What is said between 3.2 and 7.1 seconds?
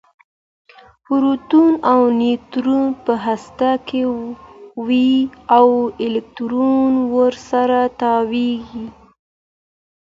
هسته کې وي او الکترون